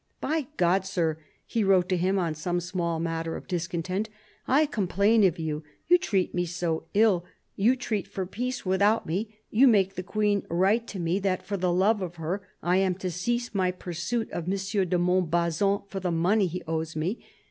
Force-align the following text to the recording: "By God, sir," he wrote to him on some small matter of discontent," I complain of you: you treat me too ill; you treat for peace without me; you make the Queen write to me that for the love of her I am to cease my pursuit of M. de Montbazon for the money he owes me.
"By 0.29 0.47
God, 0.57 0.83
sir," 0.83 1.19
he 1.45 1.63
wrote 1.63 1.87
to 1.89 1.95
him 1.95 2.17
on 2.17 2.33
some 2.33 2.59
small 2.59 2.99
matter 2.99 3.35
of 3.35 3.47
discontent," 3.47 4.09
I 4.57 4.65
complain 4.65 5.23
of 5.25 5.37
you: 5.37 5.61
you 5.87 5.99
treat 5.99 6.33
me 6.33 6.47
too 6.47 6.85
ill; 6.95 7.23
you 7.55 7.75
treat 7.75 8.07
for 8.07 8.25
peace 8.25 8.65
without 8.65 9.05
me; 9.05 9.37
you 9.51 9.67
make 9.67 9.93
the 9.93 10.01
Queen 10.01 10.43
write 10.49 10.87
to 10.87 10.99
me 10.99 11.19
that 11.19 11.45
for 11.45 11.55
the 11.55 11.71
love 11.71 12.01
of 12.01 12.15
her 12.15 12.41
I 12.63 12.77
am 12.77 12.95
to 12.95 13.11
cease 13.11 13.53
my 13.53 13.69
pursuit 13.69 14.31
of 14.31 14.45
M. 14.45 14.49
de 14.89 14.97
Montbazon 14.97 15.83
for 15.87 15.99
the 15.99 16.09
money 16.11 16.47
he 16.47 16.63
owes 16.67 16.95
me. 16.95 17.23